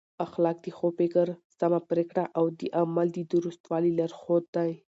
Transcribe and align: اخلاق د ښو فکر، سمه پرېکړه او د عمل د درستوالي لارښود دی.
اخلاق 0.25 0.57
د 0.65 0.67
ښو 0.77 0.87
فکر، 0.99 1.27
سمه 1.59 1.79
پرېکړه 1.89 2.23
او 2.37 2.45
د 2.59 2.61
عمل 2.79 3.07
د 3.13 3.19
درستوالي 3.33 3.91
لارښود 3.97 4.45
دی. 4.55 4.71